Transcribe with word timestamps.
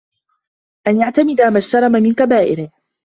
أَنْ 0.87 0.97
يَعْتَمِدَ 0.97 1.41
مَا 1.41 1.57
اجْتَرَمَ 1.57 1.91
مِنْ 1.91 2.13
كَبَائِرِهِ 2.13 2.69